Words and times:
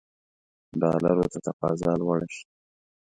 ډالرو 0.81 1.25
ته 1.31 1.37
تقاضا 1.45 1.91
لوړه 2.01 2.27
شي. 2.35 2.45